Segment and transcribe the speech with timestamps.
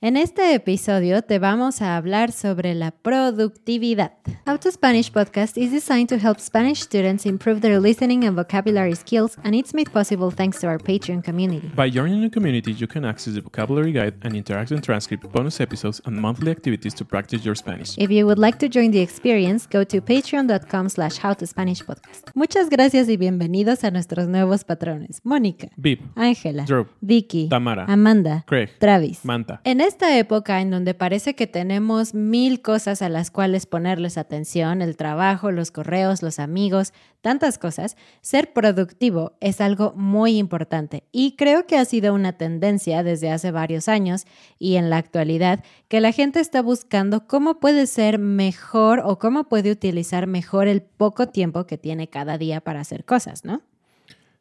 [0.00, 4.12] En este episodio te vamos a hablar sobre la productividad.
[4.46, 8.94] How to Spanish podcast is designed to help Spanish students improve their listening and vocabulary
[8.96, 11.70] skills, and it's made possible thanks to our Patreon community.
[11.74, 16.02] By joining the community, you can access the vocabulary guide and interactive transcript, bonus episodes,
[16.04, 17.96] and monthly activities to practice your Spanish.
[17.96, 22.30] If you would like to join the experience, go to patreon.com slash howtospanishpodcast.
[22.34, 25.22] Muchas gracias y bienvenidos a nuestros nuevos patrones.
[25.24, 29.24] Mónica, Vip, Ángela, Drew, Vicky, Tamara, Amanda, Craig, Travis.
[29.24, 29.62] Manta.
[29.64, 34.82] En esta época en donde parece que tenemos mil cosas a las cuales ponerles atención,
[34.82, 41.36] el trabajo, los correos, los amigos, tantas cosas, ser productivo es algo muy importante y
[41.36, 44.26] creo que ha sido una tendencia desde hace varios años
[44.58, 49.48] y en la actualidad que la gente está buscando cómo puede ser mejor o cómo
[49.48, 53.62] puede utilizar mejor el poco tiempo que tiene cada día para hacer cosas, ¿no?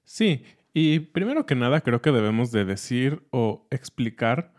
[0.05, 0.43] Sí,
[0.73, 4.53] y primero que nada creo que debemos de decir o explicar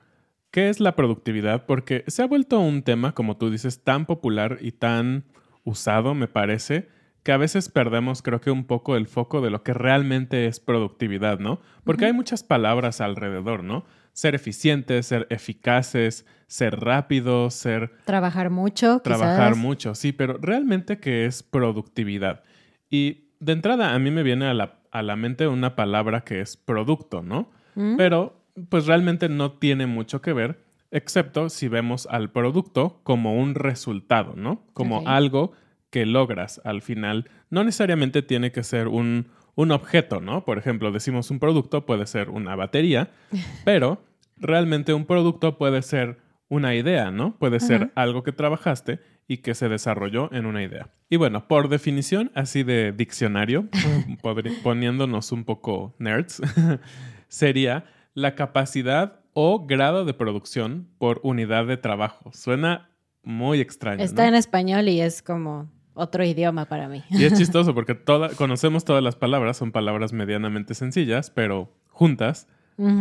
[0.55, 4.59] qué es la productividad, porque se ha vuelto un tema, como tú dices, tan popular
[4.61, 5.25] y tan
[5.65, 6.89] usado, me parece,
[7.25, 10.61] que a veces perdemos, creo que un poco el foco de lo que realmente es
[10.61, 11.61] productividad, ¿no?
[11.83, 13.85] Porque hay muchas palabras alrededor, ¿no?
[14.13, 17.91] Ser eficientes, ser eficaces, ser rápidos, ser...
[18.05, 19.01] Trabajar mucho.
[19.01, 19.59] Trabajar quizás.
[19.61, 22.45] mucho, sí, pero realmente qué es productividad.
[22.89, 26.41] Y de entrada a mí me viene a la, a la mente una palabra que
[26.41, 27.51] es producto, ¿no?
[27.97, 33.55] Pero pues realmente no tiene mucho que ver, excepto si vemos al producto como un
[33.55, 34.65] resultado, ¿no?
[34.73, 35.53] Como algo
[35.91, 37.31] que logras al final.
[37.51, 40.45] No necesariamente tiene que ser un, un objeto, ¿no?
[40.45, 43.11] Por ejemplo, decimos un producto puede ser una batería,
[43.65, 44.03] pero
[44.37, 47.37] realmente un producto puede ser una idea, ¿no?
[47.39, 50.91] Puede ser algo que trabajaste y que se desarrolló en una idea.
[51.09, 53.69] Y bueno, por definición, así de diccionario,
[54.63, 56.43] poniéndonos un poco nerds,
[57.29, 62.31] sería la capacidad o grado de producción por unidad de trabajo.
[62.33, 62.91] Suena
[63.23, 64.03] muy extraño.
[64.03, 64.29] Está ¿no?
[64.29, 67.03] en español y es como otro idioma para mí.
[67.11, 72.49] Y es chistoso porque toda- conocemos todas las palabras, son palabras medianamente sencillas, pero juntas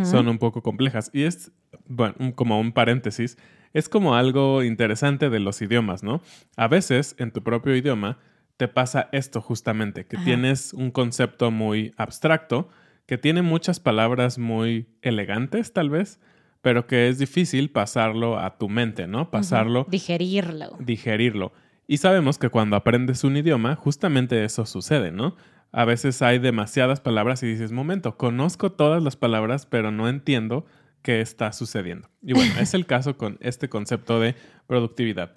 [0.03, 1.09] son un poco complejas.
[1.13, 1.51] Y es,
[1.87, 3.39] bueno, un- como un paréntesis,
[3.73, 6.21] es como algo interesante de los idiomas, ¿no?
[6.57, 8.19] A veces en tu propio idioma
[8.57, 10.25] te pasa esto justamente, que Ajá.
[10.25, 12.69] tienes un concepto muy abstracto,
[13.05, 16.19] que tiene muchas palabras muy elegantes tal vez,
[16.61, 19.29] pero que es difícil pasarlo a tu mente, ¿no?
[19.31, 20.77] Pasarlo Digerirlo.
[20.79, 21.51] digerirlo.
[21.87, 25.35] Y sabemos que cuando aprendes un idioma, justamente eso sucede, ¿no?
[25.73, 30.65] A veces hay demasiadas palabras y dices, momento, conozco todas las palabras, pero no entiendo
[31.01, 32.09] qué está sucediendo.
[32.21, 34.35] Y bueno, es el caso con este concepto de
[34.67, 35.35] productividad.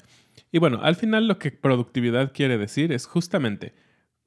[0.52, 3.74] Y bueno, al final lo que productividad quiere decir es justamente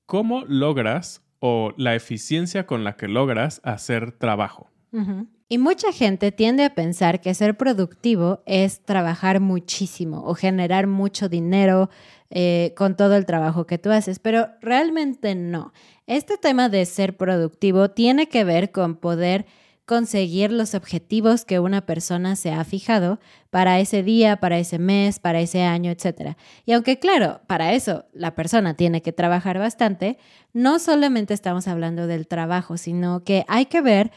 [0.06, 4.70] cómo logras o la eficiencia con la que logras hacer trabajo.
[5.48, 11.30] Y mucha gente tiende a pensar que ser productivo es trabajar muchísimo o generar mucho
[11.30, 11.90] dinero
[12.32, 15.74] eh, con todo el trabajo que tú haces, pero realmente no.
[16.06, 19.46] Este tema de ser productivo tiene que ver con poder
[19.90, 23.20] conseguir los objetivos que una persona se ha fijado
[23.50, 26.36] para ese día, para ese mes, para ese año, etc.
[26.64, 30.20] Y aunque claro, para eso la persona tiene que trabajar bastante,
[30.54, 34.12] no solamente estamos hablando del trabajo, sino que hay que ver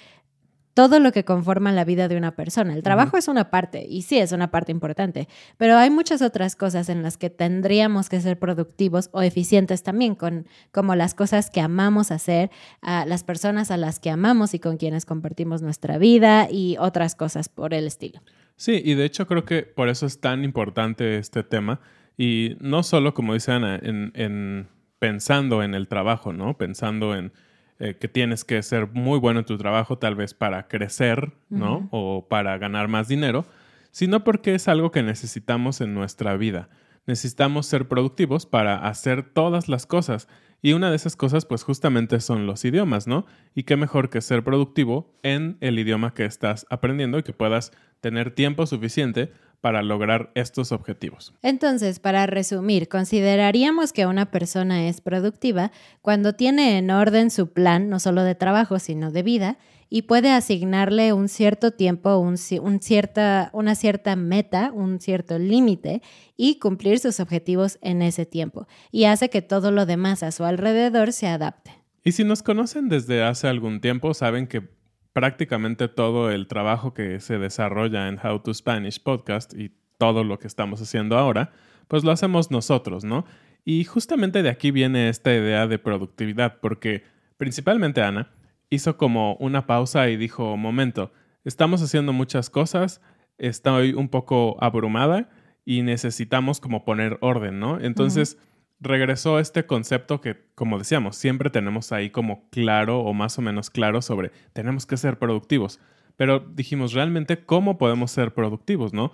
[0.74, 2.74] todo lo que conforma la vida de una persona.
[2.74, 6.56] El trabajo es una parte, y sí es una parte importante, pero hay muchas otras
[6.56, 11.50] cosas en las que tendríamos que ser productivos o eficientes también, con, como las cosas
[11.50, 15.98] que amamos hacer, a las personas a las que amamos y con quienes compartimos nuestra
[15.98, 18.20] vida y otras cosas por el estilo.
[18.56, 21.80] Sí, y de hecho creo que por eso es tan importante este tema,
[22.16, 24.68] y no solo, como dice Ana, en
[25.02, 26.56] pensando en el trabajo, ¿no?
[26.56, 27.32] Pensando en
[27.78, 31.88] eh, que tienes que ser muy bueno en tu trabajo tal vez para crecer, ¿no?
[31.90, 33.44] O para ganar más dinero,
[33.90, 36.68] sino porque es algo que necesitamos en nuestra vida.
[37.06, 40.28] Necesitamos ser productivos para hacer todas las cosas.
[40.64, 43.26] Y una de esas cosas, pues justamente son los idiomas, ¿no?
[43.54, 47.72] Y qué mejor que ser productivo en el idioma que estás aprendiendo y que puedas
[48.00, 51.32] tener tiempo suficiente para lograr estos objetivos.
[51.40, 55.70] Entonces, para resumir, consideraríamos que una persona es productiva
[56.02, 60.32] cuando tiene en orden su plan, no solo de trabajo, sino de vida, y puede
[60.32, 66.02] asignarle un cierto tiempo, un, cierta, una cierta meta, un cierto límite
[66.36, 68.66] y cumplir sus objetivos en ese tiempo.
[68.90, 71.70] Y hace que todo lo demás a su alrededor se adapte.
[72.02, 74.81] Y si nos conocen desde hace algún tiempo, saben que
[75.12, 80.38] prácticamente todo el trabajo que se desarrolla en How to Spanish Podcast y todo lo
[80.38, 81.52] que estamos haciendo ahora,
[81.88, 83.24] pues lo hacemos nosotros, ¿no?
[83.64, 87.04] Y justamente de aquí viene esta idea de productividad, porque
[87.36, 88.32] principalmente Ana
[88.70, 91.12] hizo como una pausa y dijo, momento,
[91.44, 93.00] estamos haciendo muchas cosas,
[93.38, 95.28] estoy un poco abrumada
[95.64, 97.78] y necesitamos como poner orden, ¿no?
[97.80, 98.38] Entonces
[98.82, 103.70] regresó este concepto que, como decíamos, siempre tenemos ahí como claro o más o menos
[103.70, 105.80] claro sobre tenemos que ser productivos.
[106.16, 109.12] Pero dijimos, realmente, ¿cómo podemos ser productivos, no?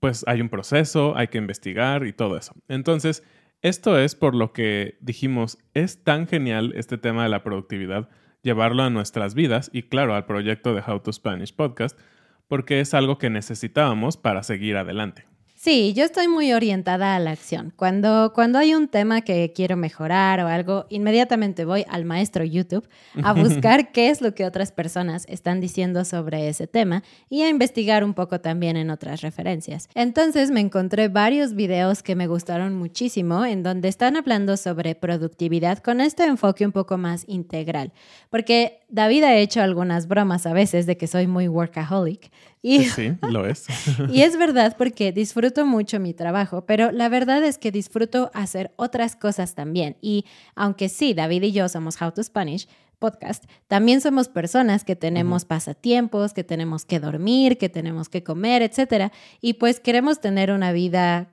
[0.00, 2.52] Pues hay un proceso, hay que investigar y todo eso.
[2.68, 3.24] Entonces,
[3.62, 8.08] esto es por lo que dijimos, es tan genial este tema de la productividad,
[8.42, 11.98] llevarlo a nuestras vidas y claro, al proyecto de How to Spanish Podcast,
[12.46, 15.26] porque es algo que necesitábamos para seguir adelante.
[15.60, 17.72] Sí, yo estoy muy orientada a la acción.
[17.74, 22.88] Cuando, cuando hay un tema que quiero mejorar o algo, inmediatamente voy al maestro YouTube
[23.24, 27.48] a buscar qué es lo que otras personas están diciendo sobre ese tema y a
[27.48, 29.88] investigar un poco también en otras referencias.
[29.96, 35.78] Entonces me encontré varios videos que me gustaron muchísimo en donde están hablando sobre productividad
[35.78, 37.92] con este enfoque un poco más integral.
[38.30, 42.30] Porque David ha hecho algunas bromas a veces de que soy muy workaholic.
[42.62, 43.66] Y, sí, lo es.
[44.12, 48.72] y es verdad porque disfruto mucho mi trabajo, pero la verdad es que disfruto hacer
[48.76, 49.96] otras cosas también.
[50.00, 50.24] Y
[50.54, 52.68] aunque sí, David y yo somos How to Spanish
[52.98, 58.62] podcast, también somos personas que tenemos pasatiempos, que tenemos que dormir, que tenemos que comer,
[58.62, 61.28] etcétera, y pues queremos tener una vida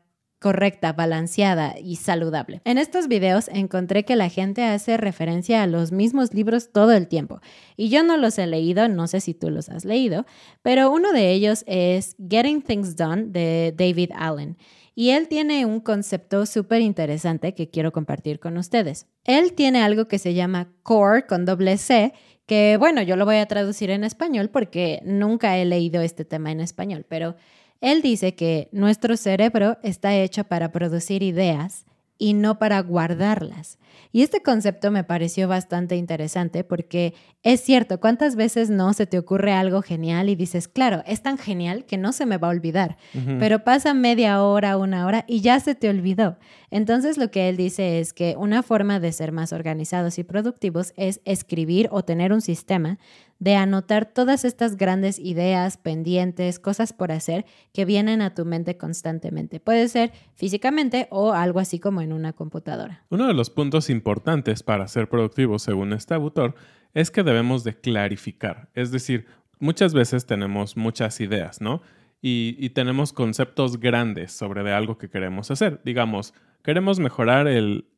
[0.45, 2.62] correcta, balanceada y saludable.
[2.65, 7.07] En estos videos encontré que la gente hace referencia a los mismos libros todo el
[7.07, 7.42] tiempo
[7.75, 10.27] y yo no los he leído, no sé si tú los has leído,
[10.62, 14.56] pero uno de ellos es Getting Things Done de David Allen
[14.94, 19.07] y él tiene un concepto súper interesante que quiero compartir con ustedes.
[19.23, 22.14] Él tiene algo que se llama core con doble C
[22.45, 26.52] que bueno, yo lo voy a traducir en español porque nunca he leído este tema
[26.52, 27.35] en español, pero
[27.81, 31.85] él dice que nuestro cerebro está hecho para producir ideas
[32.17, 33.77] y no para guardarlas.
[34.11, 37.13] Y este concepto me pareció bastante interesante porque
[37.44, 41.37] es cierto, ¿cuántas veces no se te ocurre algo genial y dices, claro, es tan
[41.37, 42.97] genial que no se me va a olvidar,
[43.39, 46.37] pero pasa media hora, una hora y ya se te olvidó?
[46.71, 50.94] Entonces lo que él dice es que una forma de ser más organizados y productivos
[50.95, 52.97] es escribir o tener un sistema
[53.39, 58.77] de anotar todas estas grandes ideas, pendientes, cosas por hacer que vienen a tu mente
[58.77, 59.59] constantemente.
[59.59, 63.04] Puede ser físicamente o algo así como en una computadora.
[63.09, 66.56] Uno de los puntos importantes para ser productivos, según este autor,
[66.94, 68.69] es que debemos de clarificar.
[68.73, 69.25] Es decir,
[69.59, 71.81] muchas veces tenemos muchas ideas, ¿no?
[72.27, 75.80] Y, tenemos conceptos grandes sobre de algo que queremos hacer.
[75.85, 77.45] Digamos, queremos mejorar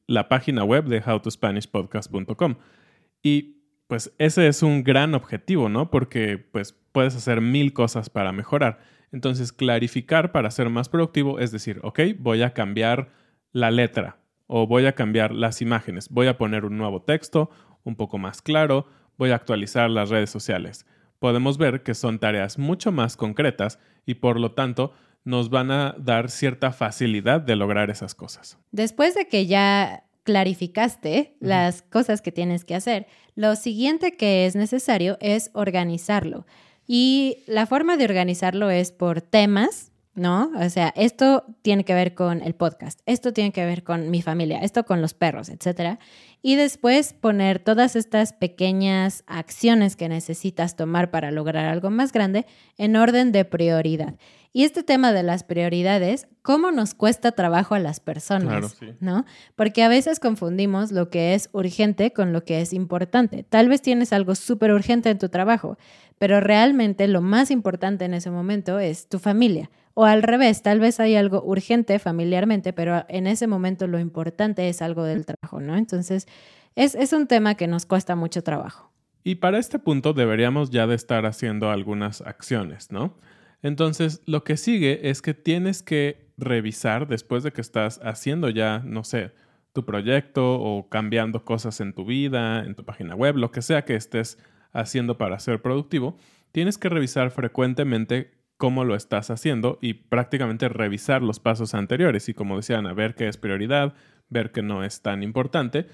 [0.06, 2.56] la página web de howtospanishpodcast.com.
[3.24, 3.57] Y
[3.88, 5.90] pues ese es un gran objetivo, ¿no?
[5.90, 8.80] Porque pues puedes hacer mil cosas para mejorar.
[9.12, 13.10] Entonces, clarificar para ser más productivo es decir, ok, voy a cambiar
[13.52, 14.18] la letra
[14.48, 17.50] o voy a cambiar las imágenes, voy a poner un nuevo texto
[17.84, 20.86] un poco más claro, voy a actualizar las redes sociales,
[21.20, 25.96] podemos ver que son tareas mucho más concretas y por lo tanto nos van a
[25.98, 28.58] dar cierta facilidad de lograr esas cosas.
[28.72, 34.58] Después de que ya clarificaste las cosas que tienes que hacer, lo siguiente que es
[34.58, 36.46] necesario es organizarlo.
[36.86, 40.52] Y la forma de organizarlo es por temas, ¿no?
[40.60, 44.22] O sea, esto tiene que ver con el podcast, esto tiene que ver con mi
[44.22, 45.98] familia, esto con los perros, etc.
[46.42, 52.46] Y después poner todas estas pequeñas acciones que necesitas tomar para lograr algo más grande
[52.78, 54.16] en orden de prioridad.
[54.54, 58.78] Y este tema de las prioridades, ¿cómo nos cuesta trabajo a las personas?
[59.00, 59.26] ¿No?
[59.56, 63.44] Porque a veces confundimos lo que es urgente con lo que es importante.
[63.44, 65.78] Tal vez tienes algo súper urgente en tu trabajo,
[66.18, 69.70] pero realmente lo más importante en ese momento es tu familia.
[69.94, 74.70] O al revés, tal vez hay algo urgente familiarmente, pero en ese momento lo importante
[74.70, 75.76] es algo del trabajo, ¿no?
[75.76, 76.28] Entonces,
[76.76, 78.92] es, es un tema que nos cuesta mucho trabajo.
[79.24, 83.16] Y para este punto deberíamos ya de estar haciendo algunas acciones, ¿no?
[83.62, 88.80] Entonces, lo que sigue es que tienes que revisar después de que estás haciendo ya,
[88.86, 89.32] no sé,
[89.74, 93.86] tu proyecto o cambiando cosas en tu vida, en tu página web, lo que sea
[93.86, 94.38] que estés
[94.72, 96.18] haciendo para ser productivo,
[96.52, 102.34] tienes que revisar frecuentemente cómo lo estás haciendo y prácticamente revisar los pasos anteriores y
[102.34, 103.94] como decían, a ver qué es prioridad,
[104.30, 105.88] ver que no es tan importante.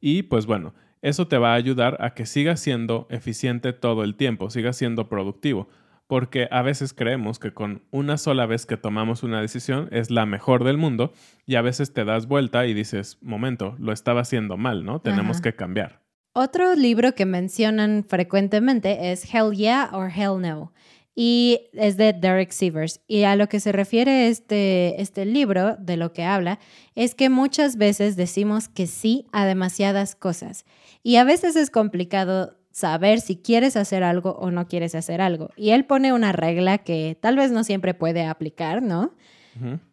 [0.00, 4.16] Y pues bueno, eso te va a ayudar a que sigas siendo eficiente todo el
[4.16, 5.68] tiempo, sigas siendo productivo
[6.06, 10.26] porque a veces creemos que con una sola vez que tomamos una decisión es la
[10.26, 11.12] mejor del mundo
[11.46, 15.00] y a veces te das vuelta y dices, momento, lo estaba haciendo mal, ¿no?
[15.00, 16.00] Tenemos que cambiar.
[16.32, 20.72] Otro libro que mencionan frecuentemente es Hell Yeah or Hell No
[21.18, 23.00] y es de Derek Sivers.
[23.08, 26.60] Y a lo que se refiere este, este libro, de lo que habla,
[26.94, 30.66] es que muchas veces decimos que sí a demasiadas cosas.
[31.02, 35.48] Y a veces es complicado saber si quieres hacer algo o no quieres hacer algo.
[35.56, 39.14] Y él pone una regla que tal vez no siempre puede aplicar, ¿no?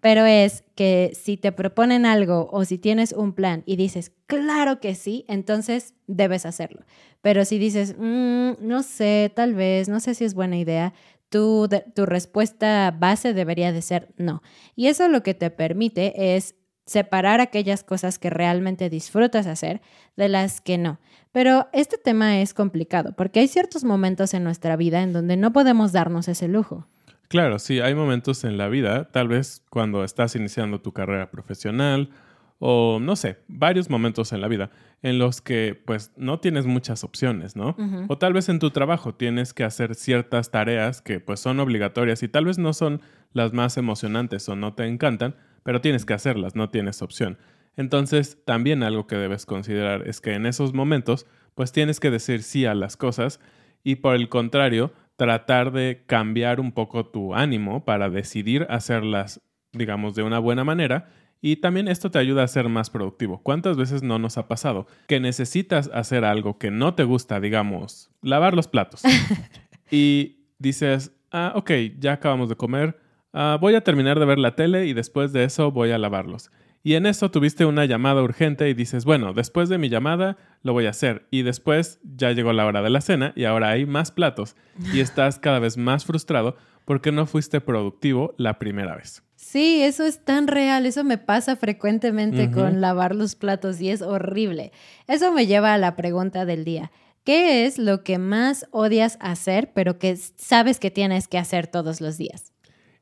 [0.02, 4.82] Pero es que si te proponen algo o si tienes un plan y dices, claro
[4.82, 6.82] que sí, entonces debes hacerlo.
[7.22, 10.94] Pero si dices, mm, no sé, tal vez, no sé si es buena idea,
[11.30, 14.44] tu, tu respuesta base debería de ser no.
[14.76, 19.82] Y eso lo que te permite es separar aquellas cosas que realmente disfrutas hacer
[20.16, 21.00] de las que no.
[21.32, 25.54] Pero este tema es complicado porque hay ciertos momentos en nuestra vida en donde no
[25.54, 26.88] podemos darnos ese lujo.
[27.30, 32.12] Claro, sí, hay momentos en la vida, tal vez cuando estás iniciando tu carrera profesional
[32.60, 34.70] o no sé, varios momentos en la vida
[35.02, 37.76] en los que pues no tienes muchas opciones, ¿no?
[38.08, 42.24] O tal vez en tu trabajo tienes que hacer ciertas tareas que pues son obligatorias
[42.24, 43.02] y tal vez no son
[43.34, 47.38] las más emocionantes o no te encantan, pero tienes que hacerlas, no tienes opción.
[47.76, 52.44] Entonces, también algo que debes considerar es que en esos momentos, pues tienes que decir
[52.44, 53.40] sí a las cosas
[53.84, 59.42] y por el contrario, tratar de cambiar un poco tu ánimo para decidir hacerlas,
[59.72, 61.10] digamos, de una buena manera.
[61.42, 63.42] Y también esto te ayuda a ser más productivo.
[63.44, 68.10] ¿Cuántas veces no nos ha pasado que necesitas hacer algo que no te gusta, digamos,
[68.22, 69.02] lavar los platos?
[69.92, 72.98] y dices, ah, ok, ya acabamos de comer,
[73.34, 76.52] ah, voy a terminar de ver la tele y después de eso voy a lavarlos.
[76.86, 80.74] Y en eso tuviste una llamada urgente y dices, bueno, después de mi llamada lo
[80.74, 81.26] voy a hacer.
[81.32, 84.58] Y después ya llegó la hora de la cena y ahora hay más platos.
[84.94, 89.24] Y estás cada vez más frustrado porque no fuiste productivo la primera vez.
[89.36, 94.02] Sí, eso es tan real, eso me pasa frecuentemente con lavar los platos y es
[94.02, 94.72] horrible.
[95.08, 96.92] Eso me lleva a la pregunta del día.
[97.24, 102.02] ¿Qué es lo que más odias hacer, pero que sabes que tienes que hacer todos
[102.02, 102.53] los días?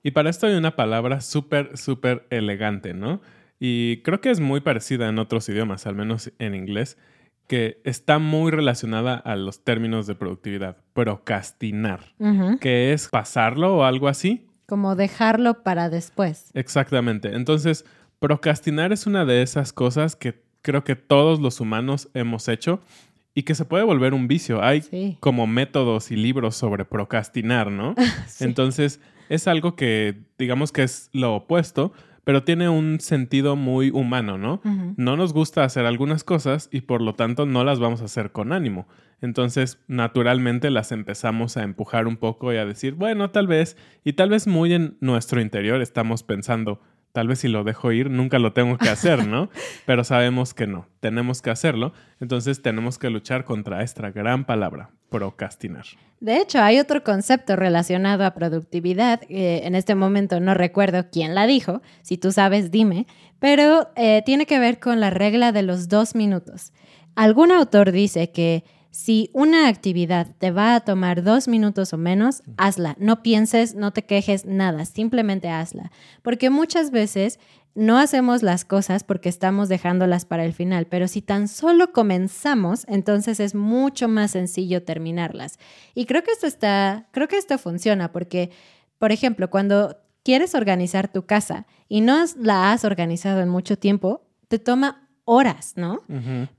[0.03, 3.21] Y para esto hay una palabra súper, súper elegante, ¿no?
[3.59, 6.97] Y creo que es muy parecida en otros idiomas, al menos en inglés,
[7.47, 10.77] que está muy relacionada a los términos de productividad.
[10.93, 12.15] Procrastinar,
[12.59, 14.47] que es pasarlo o algo así.
[14.65, 16.49] Como dejarlo para después.
[16.53, 17.35] Exactamente.
[17.35, 17.85] Entonces,
[18.19, 22.81] procrastinar es una de esas cosas que creo que todos los humanos hemos hecho
[23.33, 24.63] y que se puede volver un vicio.
[24.63, 27.95] Hay como métodos y libros sobre procrastinar, ¿no?
[28.39, 34.37] Entonces, es algo que digamos que es lo opuesto, pero tiene un sentido muy humano,
[34.37, 34.61] ¿no?
[34.97, 38.31] No nos gusta hacer algunas cosas y por lo tanto no las vamos a hacer
[38.31, 38.87] con ánimo.
[39.21, 44.13] Entonces, naturalmente las empezamos a empujar un poco y a decir, bueno, tal vez, y
[44.13, 48.39] tal vez muy en nuestro interior estamos pensando, tal vez si lo dejo ir, nunca
[48.39, 49.49] lo tengo que hacer, ¿no?
[49.85, 54.91] Pero sabemos que no, tenemos que hacerlo, entonces tenemos que luchar contra esta gran palabra,
[55.09, 55.85] procrastinar.
[56.19, 61.47] De hecho, hay otro concepto relacionado a productividad, en este momento no recuerdo quién la
[61.47, 63.07] dijo, si tú sabes, dime,
[63.39, 66.73] pero eh, tiene que ver con la regla de los dos minutos.
[67.15, 72.43] Algún autor dice que Si una actividad te va a tomar dos minutos o menos,
[72.57, 72.95] hazla.
[72.99, 75.91] No pienses, no te quejes, nada, simplemente hazla.
[76.21, 77.39] Porque muchas veces
[77.73, 82.85] no hacemos las cosas porque estamos dejándolas para el final, pero si tan solo comenzamos,
[82.89, 85.57] entonces es mucho más sencillo terminarlas.
[85.95, 88.51] Y creo que esto está, creo que esto funciona porque,
[88.97, 94.27] por ejemplo, cuando quieres organizar tu casa y no la has organizado en mucho tiempo,
[94.49, 95.00] te toma
[95.31, 96.01] horas, ¿no?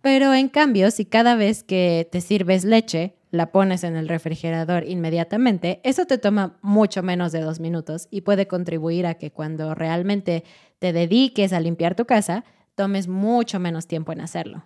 [0.01, 4.89] Pero en cambio, si cada vez que te sirves leche, la pones en el refrigerador
[4.89, 9.75] inmediatamente, eso te toma mucho menos de dos minutos y puede contribuir a que cuando
[9.75, 10.45] realmente
[10.79, 14.65] te dediques a limpiar tu casa, tomes mucho menos tiempo en hacerlo.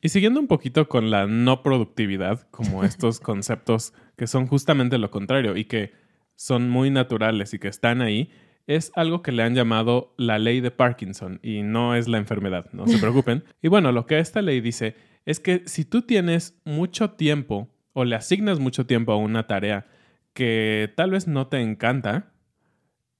[0.00, 5.12] Y siguiendo un poquito con la no productividad, como estos conceptos que son justamente lo
[5.12, 5.92] contrario y que
[6.34, 8.30] son muy naturales y que están ahí,
[8.68, 12.66] es algo que le han llamado la ley de Parkinson y no es la enfermedad,
[12.72, 13.42] no se preocupen.
[13.60, 14.94] y bueno, lo que esta ley dice
[15.24, 19.86] es que si tú tienes mucho tiempo o le asignas mucho tiempo a una tarea
[20.34, 22.30] que tal vez no te encanta,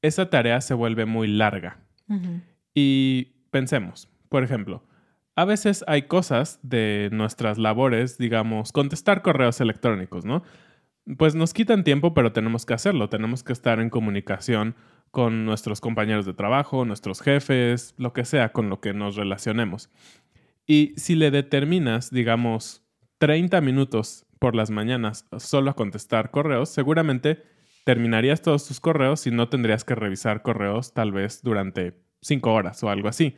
[0.03, 1.81] esa tarea se vuelve muy larga.
[2.75, 4.85] Y pensemos, por ejemplo,
[5.35, 10.43] a veces hay cosas de nuestras labores, digamos, contestar correos electrónicos, ¿no?
[11.17, 14.77] Pues nos quitan tiempo, pero tenemos que hacerlo, tenemos que estar en comunicación
[15.11, 19.91] con nuestros compañeros de trabajo, nuestros jefes, lo que sea con lo que nos relacionemos.
[20.67, 22.83] Y si le determinas, digamos,
[23.19, 27.43] 30 minutos por las mañanas solo a contestar correos, seguramente
[27.85, 32.83] terminarías todos tus correos y no tendrías que revisar correos tal vez durante 5 horas
[32.83, 33.35] o algo así.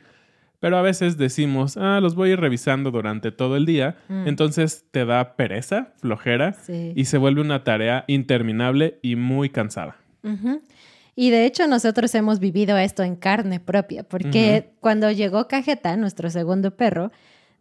[0.59, 3.97] Pero a veces decimos, ah, los voy a ir revisando durante todo el día.
[4.09, 4.29] Mm.
[4.29, 6.55] Entonces te da pereza, flojera
[6.95, 9.97] y se vuelve una tarea interminable y muy cansada.
[11.15, 16.31] Y de hecho nosotros hemos vivido esto en carne propia, porque cuando llegó Cajeta, nuestro
[16.31, 17.11] segundo perro,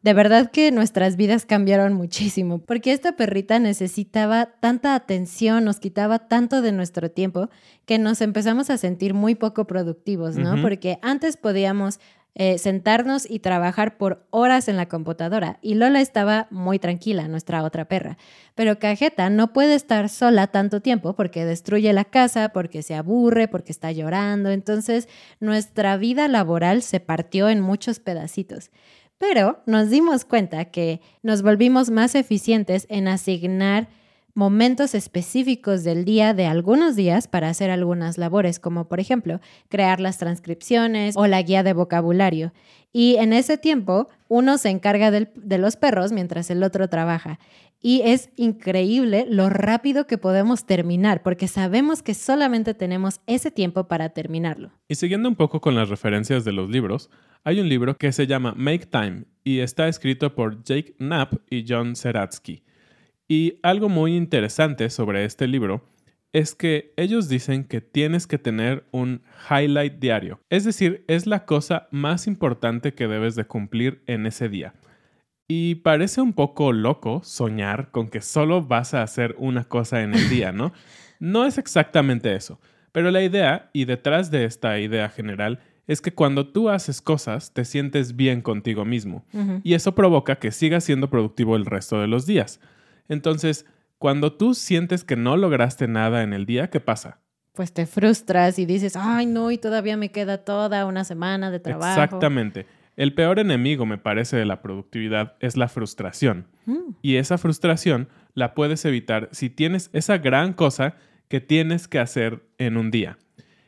[0.01, 6.19] de verdad que nuestras vidas cambiaron muchísimo, porque esta perrita necesitaba tanta atención, nos quitaba
[6.19, 7.49] tanto de nuestro tiempo,
[7.85, 10.61] que nos empezamos a sentir muy poco productivos, ¿no?
[10.61, 11.99] Porque antes podíamos
[12.35, 15.59] eh, sentarnos y trabajar por horas en la computadora.
[15.61, 18.17] Y Lola estaba muy tranquila, nuestra otra perra.
[18.55, 23.47] Pero Cajeta no puede estar sola tanto tiempo porque destruye la casa, porque se aburre,
[23.47, 24.51] porque está llorando.
[24.51, 28.71] Entonces nuestra vida laboral se partió en muchos pedacitos.
[29.17, 33.89] Pero nos dimos cuenta que nos volvimos más eficientes en asignar
[34.33, 39.39] momentos específicos del día de algunos días para hacer algunas labores, como por ejemplo
[39.69, 42.53] crear las transcripciones o la guía de vocabulario.
[42.91, 47.39] Y en ese tiempo uno se encarga de los perros mientras el otro trabaja.
[47.81, 53.87] Y es increíble lo rápido que podemos terminar, porque sabemos que solamente tenemos ese tiempo
[53.87, 54.71] para terminarlo.
[54.89, 57.09] Y siguiendo un poco con las referencias de los libros,
[57.45, 61.63] hay un libro que se llama Make Time y está escrito por Jake Knapp y
[61.67, 62.63] John Seratsky.
[63.31, 65.83] Y algo muy interesante sobre este libro
[66.33, 70.39] es que ellos dicen que tienes que tener un highlight diario.
[70.49, 74.73] Es decir, es la cosa más importante que debes de cumplir en ese día.
[75.47, 80.15] Y parece un poco loco soñar con que solo vas a hacer una cosa en
[80.15, 80.73] el día, ¿no?
[81.19, 82.61] No es exactamente eso.
[82.93, 87.53] Pero la idea, y detrás de esta idea general, es que cuando tú haces cosas
[87.53, 89.25] te sientes bien contigo mismo.
[89.63, 92.61] Y eso provoca que sigas siendo productivo el resto de los días.
[93.09, 93.65] Entonces,
[93.97, 97.19] cuando tú sientes que no lograste nada en el día, ¿qué pasa?
[97.53, 101.59] Pues te frustras y dices, ay no, y todavía me queda toda una semana de
[101.59, 102.01] trabajo.
[102.01, 102.65] Exactamente.
[102.95, 106.47] El peor enemigo, me parece, de la productividad es la frustración.
[106.65, 106.95] Mm.
[107.01, 110.95] Y esa frustración la puedes evitar si tienes esa gran cosa
[111.27, 113.17] que tienes que hacer en un día.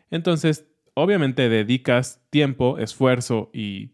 [0.10, 3.92] Entonces, obviamente dedicas tiempo, esfuerzo y,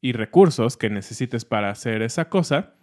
[0.00, 2.74] y recursos que necesites para hacer esa cosa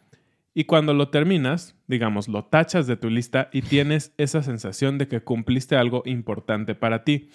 [0.53, 5.07] y cuando lo terminas, digamos, lo tachas de tu lista y tienes esa sensación de
[5.07, 7.29] que cumpliste algo importante para ti.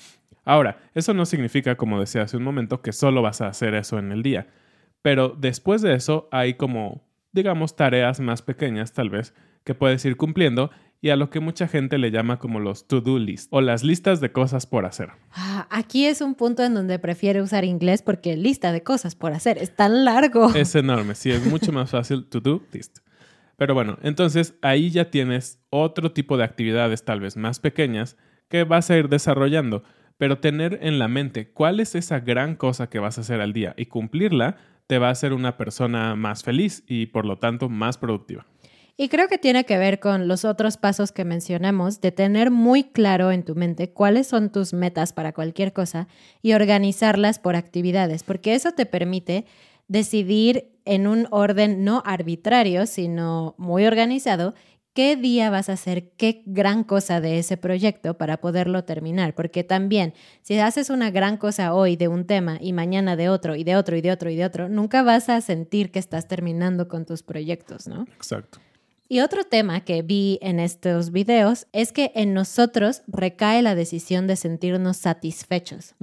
[0.44, 3.98] Ahora, eso no significa, como decía hace un momento, que solo vas a hacer eso
[3.98, 4.48] en el día.
[5.00, 10.16] Pero después de eso hay como, digamos, tareas más pequeñas tal vez que puedes ir
[10.16, 13.84] cumpliendo y a lo que mucha gente le llama como los to-do list o las
[13.84, 15.10] listas de cosas por hacer.
[15.32, 19.34] Ah, aquí es un punto en donde prefiero usar inglés porque lista de cosas por
[19.34, 20.54] hacer es tan largo.
[20.54, 23.03] Es enorme, sí, es mucho más fácil to-do list.
[23.56, 28.16] Pero bueno, entonces ahí ya tienes otro tipo de actividades tal vez más pequeñas
[28.48, 29.82] que vas a ir desarrollando,
[30.18, 33.52] pero tener en la mente cuál es esa gran cosa que vas a hacer al
[33.52, 37.68] día y cumplirla te va a hacer una persona más feliz y por lo tanto
[37.68, 38.46] más productiva.
[38.96, 42.84] Y creo que tiene que ver con los otros pasos que mencionamos, de tener muy
[42.84, 46.06] claro en tu mente cuáles son tus metas para cualquier cosa
[46.42, 49.46] y organizarlas por actividades, porque eso te permite
[49.88, 54.54] decidir en un orden no arbitrario, sino muy organizado,
[54.94, 59.34] qué día vas a hacer qué gran cosa de ese proyecto para poderlo terminar.
[59.34, 63.56] Porque también, si haces una gran cosa hoy de un tema y mañana de otro
[63.56, 66.28] y de otro y de otro y de otro, nunca vas a sentir que estás
[66.28, 68.06] terminando con tus proyectos, ¿no?
[68.14, 68.60] Exacto.
[69.14, 74.26] Y otro tema que vi en estos videos es que en nosotros recae la decisión
[74.26, 75.94] de sentirnos satisfechos.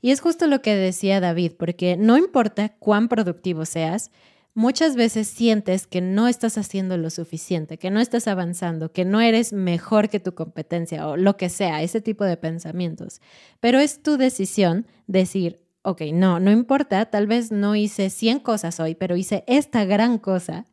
[0.00, 4.12] Y es justo lo que decía David, porque no importa cuán productivo seas,
[4.54, 9.20] muchas veces sientes que no estás haciendo lo suficiente, que no estás avanzando, que no
[9.20, 13.20] eres mejor que tu competencia o lo que sea, ese tipo de pensamientos.
[13.58, 18.78] Pero es tu decisión decir, ok, no, no importa, tal vez no hice 100 cosas
[18.78, 20.64] hoy, pero hice esta gran cosa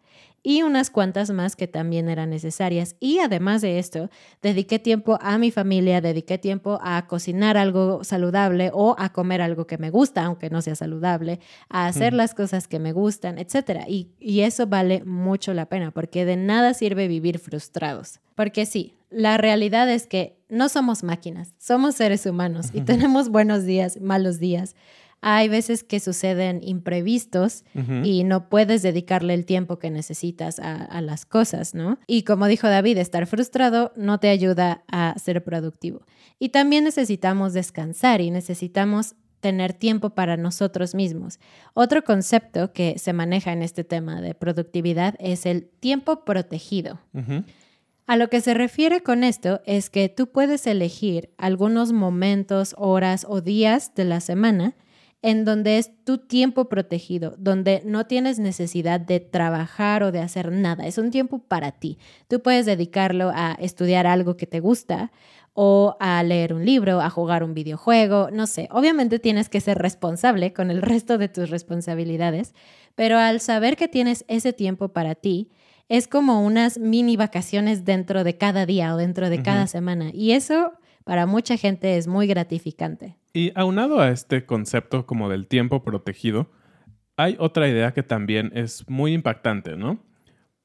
[0.44, 2.96] y unas cuantas más que también eran necesarias.
[3.00, 4.10] Y además de esto,
[4.42, 9.66] dediqué tiempo a mi familia, dediqué tiempo a cocinar algo saludable o a comer algo
[9.66, 13.86] que me gusta, aunque no sea saludable, a hacer las cosas que me gustan, etc.
[13.88, 18.20] Y, y eso vale mucho la pena, porque de nada sirve vivir frustrados.
[18.36, 23.64] Porque sí, la realidad es que no somos máquinas, somos seres humanos y tenemos buenos
[23.64, 24.76] días, malos días.
[25.26, 27.64] Hay veces que suceden imprevistos
[28.04, 31.98] y no puedes dedicarle el tiempo que necesitas a, las cosas, ¿no?
[32.08, 36.02] Y como dijo David, estar frustrado no te ayuda a ser productivo.
[36.40, 41.40] Y también necesitamos descansar y necesitamos tener tiempo para nosotros mismos.
[41.74, 47.00] Otro concepto que se maneja en este tema de productividad es el tiempo protegido.
[48.08, 53.26] A lo que se refiere con esto es que tú puedes elegir algunos momentos, horas
[53.30, 54.76] o días de la semana
[55.24, 60.52] en donde es tu tiempo protegido, donde no tienes necesidad de trabajar o de hacer
[60.52, 60.86] nada.
[60.86, 61.98] Es un tiempo para ti.
[62.28, 65.14] Tú puedes dedicarlo a estudiar algo que te gusta
[65.54, 68.68] o a leer un libro, a jugar un videojuego, no sé.
[68.70, 72.54] Obviamente tienes que ser responsable con el resto de tus responsabilidades,
[72.96, 75.50] pero al saber que tienes ese tiempo para ti,
[75.88, 80.12] es como unas mini vacaciones dentro de cada día o dentro de cada semana.
[80.14, 83.18] Y eso para mucha gente es muy gratificante.
[83.34, 86.52] Y aunado a este concepto como del tiempo protegido,
[87.18, 90.04] hay otra idea que también es muy impactante, ¿no?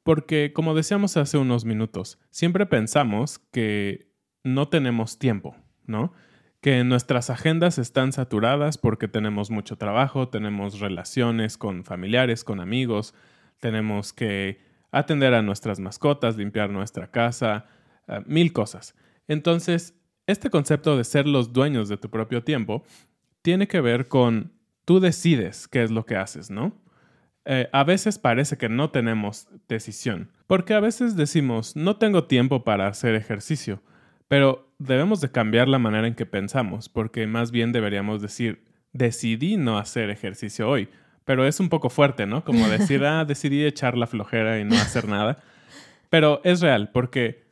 [0.03, 4.12] Porque como decíamos hace unos minutos, siempre pensamos que
[4.44, 6.12] no tenemos tiempo, ¿no?
[6.61, 13.14] Que nuestras agendas están saturadas porque tenemos mucho trabajo, tenemos relaciones con familiares, con amigos,
[13.61, 17.66] tenemos que atender a nuestras mascotas, limpiar nuestra casa,
[18.07, 18.94] eh, mil cosas.
[19.27, 19.94] Entonces,
[20.29, 22.85] este concepto de ser los dueños de tu propio tiempo
[23.43, 24.53] tiene que ver con
[24.85, 26.81] tú decides qué es lo que haces, ¿no?
[27.47, 32.62] Eh, a veces parece que no tenemos decisión, porque a veces decimos, no tengo tiempo
[32.62, 33.83] para hacer ejercicio,
[34.29, 39.57] pero debemos de cambiar la manera en que pensamos, porque más bien deberíamos decir, decidí
[39.57, 40.91] no hacer ejercicio hoy,
[41.25, 42.45] pero es un poco fuerte, ¿no?
[42.45, 45.38] Como decir, ah, decidí echar la flojera y no hacer nada,
[46.11, 47.47] pero es real, porque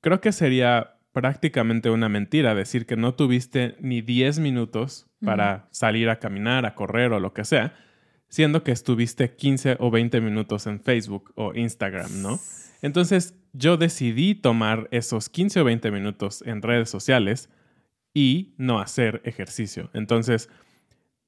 [0.00, 6.08] creo que sería prácticamente una mentira decir que no tuviste ni 10 minutos para salir
[6.08, 7.74] a caminar, a correr o lo que sea,
[8.28, 12.38] siendo que estuviste 15 o 20 minutos en Facebook o Instagram, ¿no?
[12.80, 17.50] Entonces yo decidí tomar esos 15 o 20 minutos en redes sociales
[18.14, 19.90] y no hacer ejercicio.
[19.92, 20.48] Entonces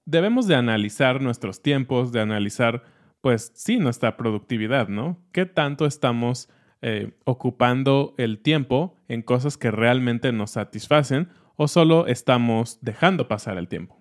[0.04, 2.84] debemos de analizar nuestros tiempos, de analizar,
[3.20, 5.20] pues sí, nuestra productividad, ¿no?
[5.32, 6.48] ¿Qué tanto estamos
[6.82, 13.56] eh, ocupando el tiempo en cosas que realmente nos satisfacen o solo estamos dejando pasar
[13.56, 13.98] el tiempo.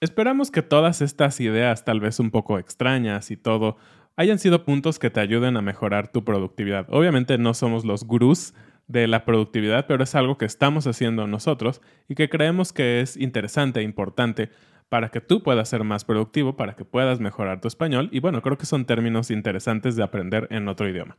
[0.00, 3.76] Esperamos que todas estas ideas, tal vez un poco extrañas y todo,
[4.16, 6.86] hayan sido puntos que te ayuden a mejorar tu productividad.
[6.88, 8.54] Obviamente no somos los gurús
[8.86, 13.16] de la productividad, pero es algo que estamos haciendo nosotros y que creemos que es
[13.16, 14.50] interesante e importante
[14.88, 18.40] para que tú puedas ser más productivo, para que puedas mejorar tu español y bueno,
[18.40, 21.18] creo que son términos interesantes de aprender en otro idioma.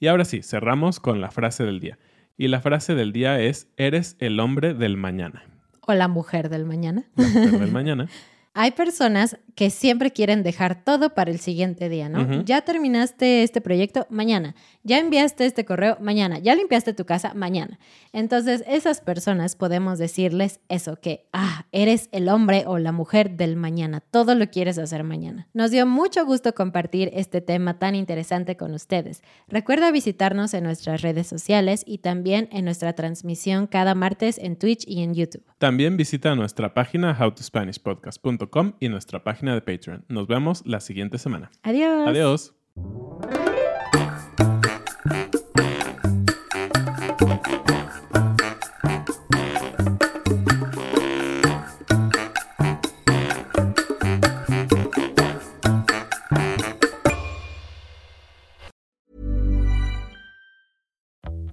[0.00, 1.98] Y ahora sí, cerramos con la frase del día.
[2.38, 5.44] Y la frase del día es, eres el hombre del mañana.
[5.82, 7.04] O la mujer del mañana.
[7.16, 8.08] La mujer del mañana.
[8.52, 12.42] Hay personas que siempre quieren dejar todo para el siguiente día, ¿no?
[12.42, 17.78] Ya terminaste este proyecto mañana, ya enviaste este correo mañana, ya limpiaste tu casa mañana.
[18.12, 23.54] Entonces, esas personas podemos decirles eso, que, ah, eres el hombre o la mujer del
[23.54, 25.46] mañana, todo lo quieres hacer mañana.
[25.52, 29.22] Nos dio mucho gusto compartir este tema tan interesante con ustedes.
[29.46, 34.84] Recuerda visitarnos en nuestras redes sociales y también en nuestra transmisión cada martes en Twitch
[34.88, 35.49] y en YouTube.
[35.60, 40.06] También visita nuestra página howtospanishpodcast.com y nuestra página de Patreon.
[40.08, 41.50] Nos vemos la siguiente semana.
[41.62, 42.08] Adiós.
[42.08, 42.54] Adiós.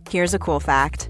[0.09, 1.09] Here's a cool fact.